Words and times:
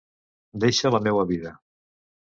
Deixa 0.63 0.93
la 0.95 1.03
meua 1.09 1.27
vida. 1.35 1.53